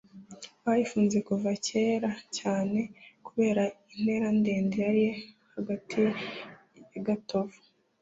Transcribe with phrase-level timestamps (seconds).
[0.63, 2.79] bayifuje kuva kera cyane
[3.25, 3.63] kubera
[3.93, 5.03] intera ndende yari
[5.53, 5.99] hagati
[6.93, 7.57] ya gatovu